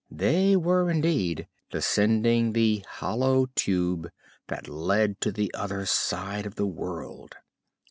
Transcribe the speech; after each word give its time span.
They 0.09 0.55
were, 0.55 0.89
indeed, 0.89 1.47
descending 1.69 2.53
the 2.53 2.83
"Hollow 2.89 3.49
Tube" 3.53 4.09
that 4.47 4.67
led 4.67 5.21
to 5.21 5.31
the 5.31 5.51
other 5.53 5.85
side 5.85 6.47
of 6.47 6.55
the 6.55 6.65
world. 6.65 7.35